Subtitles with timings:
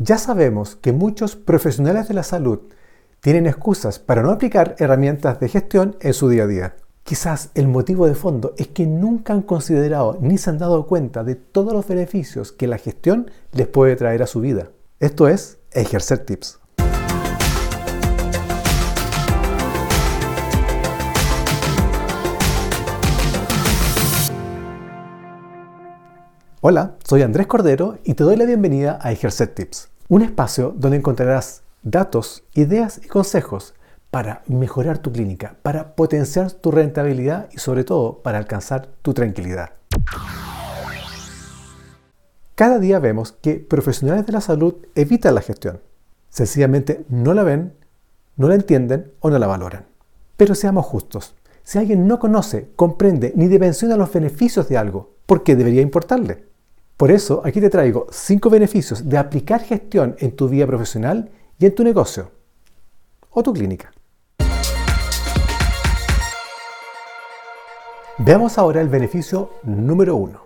[0.00, 2.60] Ya sabemos que muchos profesionales de la salud
[3.20, 6.76] tienen excusas para no aplicar herramientas de gestión en su día a día.
[7.02, 11.24] Quizás el motivo de fondo es que nunca han considerado ni se han dado cuenta
[11.24, 14.70] de todos los beneficios que la gestión les puede traer a su vida.
[15.00, 16.60] Esto es ejercer tips.
[26.60, 30.96] Hola, soy Andrés Cordero y te doy la bienvenida a Ejercer Tips, un espacio donde
[30.96, 33.74] encontrarás datos, ideas y consejos
[34.10, 39.70] para mejorar tu clínica, para potenciar tu rentabilidad y sobre todo para alcanzar tu tranquilidad.
[42.56, 45.80] Cada día vemos que profesionales de la salud evitan la gestión.
[46.28, 47.72] Sencillamente no la ven,
[48.34, 49.86] no la entienden o no la valoran.
[50.36, 51.36] Pero seamos justos.
[51.62, 56.42] Si alguien no conoce, comprende ni dimensiona los beneficios de algo, ¿por qué debería importarle?
[56.96, 61.66] Por eso, aquí te traigo 5 beneficios de aplicar gestión en tu vida profesional y
[61.66, 62.30] en tu negocio
[63.28, 63.92] o tu clínica.
[68.16, 70.40] Veamos ahora el beneficio número 1.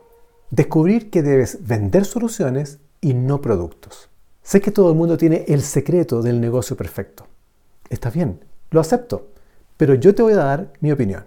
[0.50, 4.10] Descubrir que debes vender soluciones y no productos.
[4.42, 7.28] Sé que todo el mundo tiene el secreto del negocio perfecto.
[7.88, 9.28] Está bien, lo acepto,
[9.76, 11.24] pero yo te voy a dar mi opinión.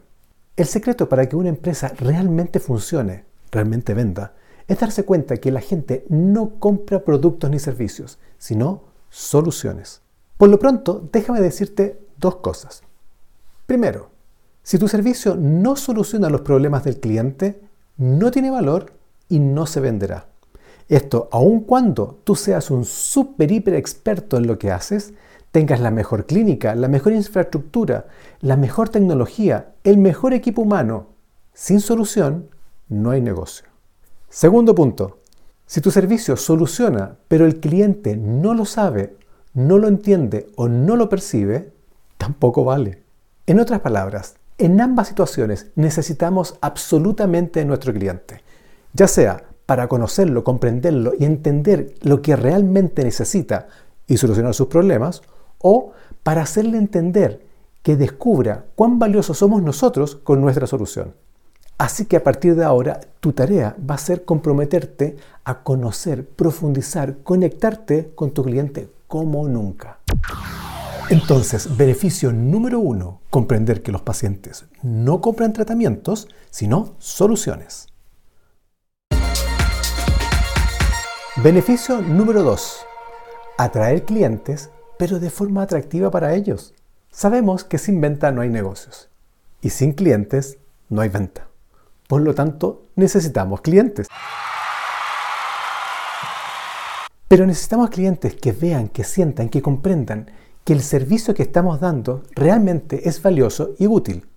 [0.58, 3.24] El secreto para que una empresa realmente funcione,
[3.56, 4.34] realmente venda,
[4.68, 10.02] es darse cuenta que la gente no compra productos ni servicios, sino soluciones.
[10.38, 12.84] Por lo pronto, déjame decirte dos cosas.
[13.66, 14.10] Primero,
[14.62, 17.62] si tu servicio no soluciona los problemas del cliente,
[17.98, 18.94] no tiene valor
[19.30, 20.28] y no se venderá.
[20.90, 25.14] Esto aun cuando tú seas un super hiper experto en lo que haces,
[25.52, 28.08] tengas la mejor clínica, la mejor infraestructura,
[28.42, 31.08] la mejor tecnología, el mejor equipo humano,
[31.54, 32.50] sin solución
[32.90, 33.66] no hay negocio.
[34.30, 35.20] Segundo punto,
[35.66, 39.16] si tu servicio soluciona, pero el cliente no lo sabe,
[39.54, 41.72] no lo entiende o no lo percibe,
[42.18, 43.04] tampoco vale.
[43.48, 48.42] En otras palabras, en ambas situaciones necesitamos absolutamente de nuestro cliente,
[48.94, 53.68] ya sea para conocerlo, comprenderlo y entender lo que realmente necesita
[54.08, 55.24] y solucionar sus problemas,
[55.58, 57.46] o para hacerle entender
[57.82, 61.14] que descubra cuán valiosos somos nosotros con nuestra solución.
[61.78, 67.18] Así que a partir de ahora tu tarea va a ser comprometerte a conocer, profundizar,
[67.18, 70.00] conectarte con tu cliente como nunca.
[71.10, 77.88] Entonces, beneficio número uno, comprender que los pacientes no compran tratamientos, sino soluciones.
[81.44, 82.86] Beneficio número dos,
[83.58, 86.74] atraer clientes, pero de forma atractiva para ellos.
[87.12, 89.10] Sabemos que sin venta no hay negocios
[89.62, 90.58] y sin clientes
[90.90, 91.50] no hay venta.
[92.08, 94.08] Por lo tanto, necesitamos clientes.
[97.28, 100.30] Pero necesitamos clientes que vean, que sientan, que comprendan
[100.64, 104.28] que el servicio que estamos dando realmente es valioso y útil.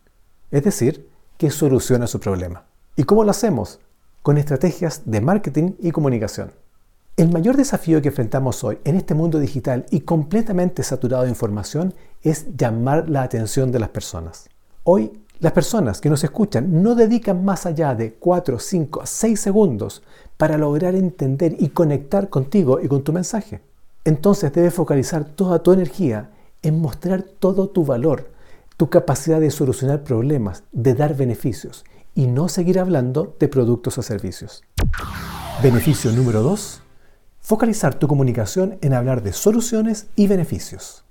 [0.50, 2.64] Es decir, que soluciona su problema.
[2.96, 3.80] ¿Y cómo lo hacemos?
[4.22, 6.52] Con estrategias de marketing y comunicación.
[7.16, 11.94] El mayor desafío que enfrentamos hoy en este mundo digital y completamente saturado de información
[12.22, 14.48] es llamar la atención de las personas.
[14.84, 20.02] Hoy las personas que nos escuchan no dedican más allá de 4, 5, 6 segundos
[20.36, 23.60] para lograr entender y conectar contigo y con tu mensaje.
[24.04, 26.30] Entonces debes focalizar toda tu energía
[26.62, 28.30] en mostrar todo tu valor,
[28.76, 31.84] tu capacidad de solucionar problemas, de dar beneficios
[32.14, 34.64] y no seguir hablando de productos o servicios.
[35.62, 36.82] Beneficio número 2.
[37.40, 41.04] Focalizar tu comunicación en hablar de soluciones y beneficios.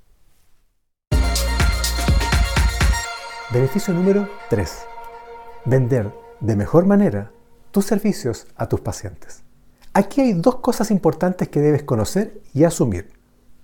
[3.49, 4.69] Beneficio número 3.
[5.63, 7.31] Vender de mejor manera
[7.71, 9.41] tus servicios a tus pacientes.
[9.93, 13.09] Aquí hay dos cosas importantes que debes conocer y asumir.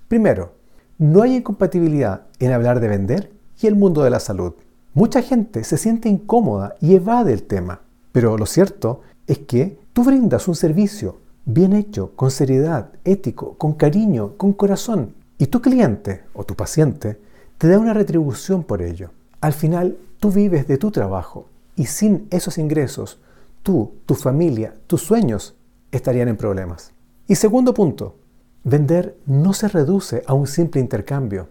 [0.08, 0.54] Primero,
[0.98, 4.54] no hay incompatibilidad en hablar de vender y el mundo de la salud.
[4.94, 7.82] Mucha gente se siente incómoda y evade el tema,
[8.14, 13.74] pero lo cierto es que tú brindas un servicio bien hecho, con seriedad, ético, con
[13.74, 17.20] cariño, con corazón, y tu cliente o tu paciente
[17.58, 19.10] te da una retribución por ello.
[19.44, 23.20] Al final, tú vives de tu trabajo y sin esos ingresos,
[23.62, 25.58] tú, tu familia, tus sueños
[25.92, 26.94] estarían en problemas.
[27.28, 28.16] Y segundo punto,
[28.64, 31.50] vender no se reduce a un simple intercambio.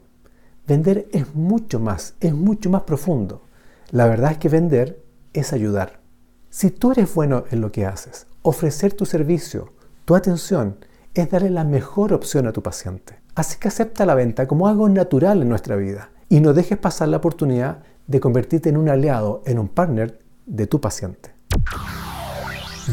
[0.66, 3.42] Vender es mucho más, es mucho más profundo.
[3.90, 5.04] La verdad es que vender
[5.34, 6.00] es ayudar.
[6.48, 9.74] Si tú eres bueno en lo que haces, ofrecer tu servicio,
[10.06, 10.76] tu atención,
[11.12, 13.18] es darle la mejor opción a tu paciente.
[13.34, 17.08] Así que acepta la venta como algo natural en nuestra vida y no dejes pasar
[17.08, 21.34] la oportunidad de convertirte en un aliado, en un partner de tu paciente.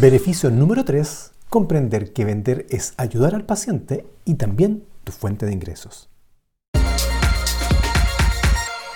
[0.01, 1.31] Beneficio número 3.
[1.47, 6.09] comprender que vender es ayudar al paciente y también tu fuente de ingresos.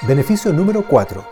[0.06, 1.24] Beneficio número 4.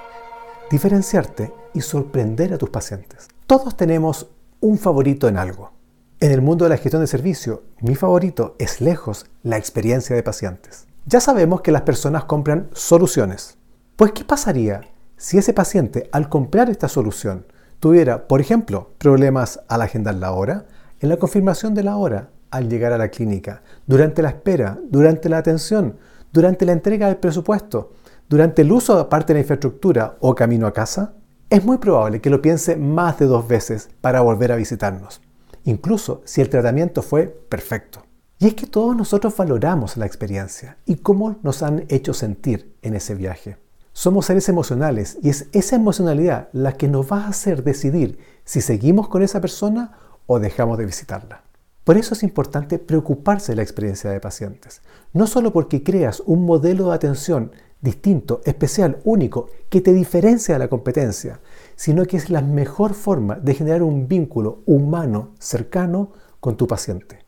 [0.71, 3.27] Diferenciarte y sorprender a tus pacientes.
[3.45, 4.29] Todos tenemos
[4.61, 5.73] un favorito en algo.
[6.21, 10.23] En el mundo de la gestión de servicio, mi favorito es lejos la experiencia de
[10.23, 10.87] pacientes.
[11.06, 13.57] Ya sabemos que las personas compran soluciones.
[13.95, 14.81] Pues, ¿qué pasaría
[15.18, 17.48] si ese paciente, al comprar esta solución,
[17.80, 20.65] tuviera, por ejemplo, problemas al agendar la hora,
[21.00, 25.27] en la confirmación de la hora, al llegar a la clínica, durante la espera, durante
[25.27, 25.98] la atención,
[26.31, 27.94] durante la entrega del presupuesto,
[28.30, 31.15] durante el uso de parte de la infraestructura o camino a casa?
[31.50, 35.19] Es muy probable que lo piense más de dos veces para volver a visitarnos,
[35.63, 38.03] incluso si el tratamiento fue perfecto.
[38.41, 42.95] Y es que todos nosotros valoramos la experiencia y cómo nos han hecho sentir en
[42.95, 43.57] ese viaje.
[43.93, 48.61] Somos seres emocionales y es esa emocionalidad la que nos va a hacer decidir si
[48.61, 49.91] seguimos con esa persona
[50.25, 51.43] o dejamos de visitarla.
[51.83, 54.81] Por eso es importante preocuparse de la experiencia de pacientes,
[55.13, 60.59] no solo porque creas un modelo de atención distinto, especial, único, que te diferencia de
[60.59, 61.41] la competencia,
[61.75, 67.19] sino que es la mejor forma de generar un vínculo humano cercano con tu paciente.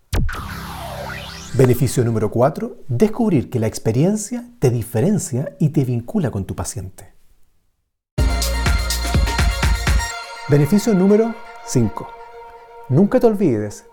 [1.55, 2.77] Beneficio número 4.
[2.87, 7.13] Descubrir que la experiencia te diferencia y te vincula con tu paciente.
[10.49, 11.35] Beneficio número
[11.67, 12.07] 5.
[12.89, 13.85] Nunca te olvides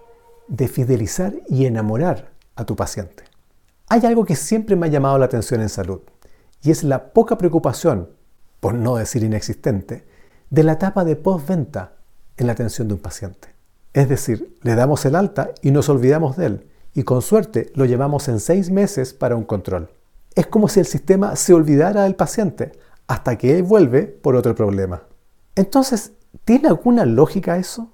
[0.48, 3.24] de fidelizar y enamorar a tu paciente.
[3.90, 6.00] Hay algo que siempre me ha llamado la atención en salud
[6.62, 8.08] y es la poca preocupación,
[8.60, 10.06] por no decir inexistente,
[10.48, 11.92] de la etapa de postventa
[12.38, 13.48] en la atención de un paciente.
[13.92, 17.84] Es decir, le damos el alta y nos olvidamos de él y con suerte lo
[17.84, 19.90] llevamos en seis meses para un control.
[20.34, 22.72] Es como si el sistema se olvidara del paciente
[23.06, 25.02] hasta que él vuelve por otro problema.
[25.56, 26.12] Entonces,
[26.44, 27.90] ¿tiene alguna lógica eso?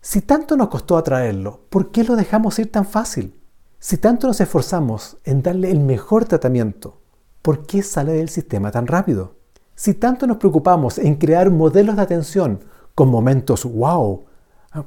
[0.00, 3.38] Si tanto nos costó atraerlo, ¿por qué lo dejamos ir tan fácil?
[3.78, 7.00] Si tanto nos esforzamos en darle el mejor tratamiento,
[7.42, 9.34] ¿por qué sale del sistema tan rápido?
[9.74, 12.60] Si tanto nos preocupamos en crear modelos de atención
[12.94, 14.24] con momentos wow,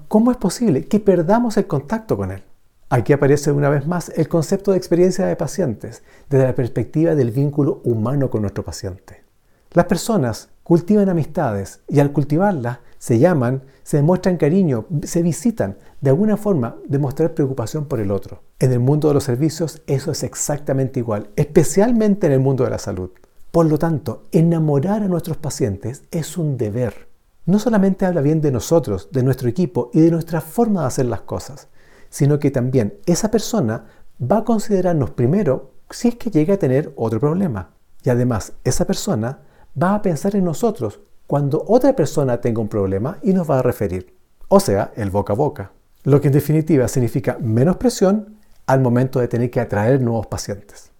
[0.07, 2.43] ¿cómo es posible que perdamos el contacto con él?
[2.95, 7.29] Aquí aparece una vez más el concepto de experiencia de pacientes desde la perspectiva del
[7.29, 9.21] vínculo humano con nuestro paciente.
[9.73, 16.11] Las personas cultivan amistades y al cultivarlas se llaman, se demuestran cariño, se visitan, de
[16.11, 18.43] alguna forma demostrar preocupación por el otro.
[18.59, 22.69] En el mundo de los servicios eso es exactamente igual, especialmente en el mundo de
[22.69, 23.09] la salud.
[23.51, 27.09] Por lo tanto, enamorar a nuestros pacientes es un deber.
[27.45, 31.07] No solamente habla bien de nosotros, de nuestro equipo y de nuestra forma de hacer
[31.07, 31.67] las cosas,
[32.15, 33.87] sino que también esa persona
[34.21, 37.71] va a considerarnos primero si es que llega a tener otro problema.
[38.05, 39.39] Y además, esa persona
[39.81, 43.61] va a pensar en nosotros cuando otra persona tenga un problema y nos va a
[43.61, 44.15] referir.
[44.47, 45.73] O sea, el boca a boca.
[46.03, 50.91] Lo que en definitiva significa menos presión al momento de tener que atraer nuevos pacientes.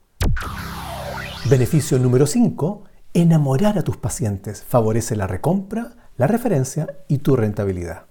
[1.50, 2.84] Beneficio número 5.
[3.14, 8.08] Enamorar a tus pacientes favorece la recompra, la referencia y tu rentabilidad.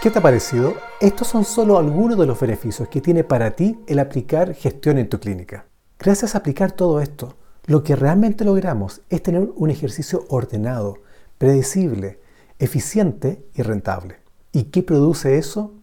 [0.00, 0.76] ¿Qué te ha parecido?
[0.98, 5.10] Estos son solo algunos de los beneficios que tiene para ti el aplicar gestión en
[5.10, 5.66] tu clínica.
[5.98, 7.36] Gracias a aplicar todo esto,
[7.66, 10.96] lo que realmente logramos es tener un ejercicio ordenado,
[11.36, 12.18] predecible,
[12.58, 14.20] eficiente y rentable.
[14.52, 15.74] ¿Y qué produce eso?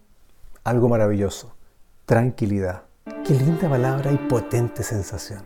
[0.64, 1.54] Algo maravilloso,
[2.08, 2.86] tranquilidad.
[3.24, 5.44] Qué linda palabra y potente sensación.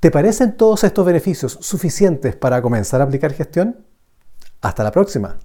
[0.00, 3.84] ¿Te parecen todos estos beneficios suficientes para comenzar a aplicar gestión?
[4.62, 5.38] Hasta la próxima.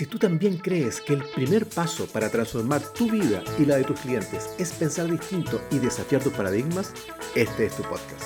[0.00, 3.84] Si tú también crees que el primer paso para transformar tu vida y la de
[3.84, 6.94] tus clientes es pensar distinto y desafiar tus paradigmas,
[7.34, 8.24] este es tu podcast.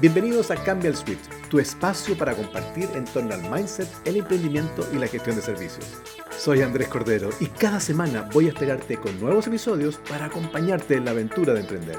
[0.00, 4.86] Bienvenidos a Cambia el Switch, tu espacio para compartir en torno al mindset, el emprendimiento
[4.92, 5.84] y la gestión de servicios.
[6.38, 11.06] Soy Andrés Cordero y cada semana voy a esperarte con nuevos episodios para acompañarte en
[11.06, 11.98] la aventura de emprender.